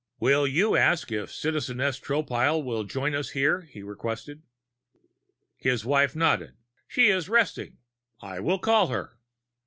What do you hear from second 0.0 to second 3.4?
"Will you ask if Citizeness Tropile will join us